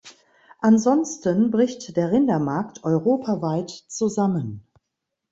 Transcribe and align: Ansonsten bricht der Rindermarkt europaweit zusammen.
Ansonsten 0.61 1.51
bricht 1.51 1.95
der 1.95 2.11
Rindermarkt 2.11 2.83
europaweit 2.83 3.69
zusammen. 3.69 4.65